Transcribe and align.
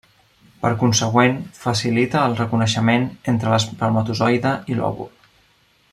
Per 0.61 0.69
consegüent, 0.83 1.35
facilita 1.65 2.23
el 2.29 2.33
reconeixement 2.41 3.07
entre 3.35 3.55
l'espermatozoide 3.55 4.59
i 4.75 4.79
l’òvul. 4.81 5.13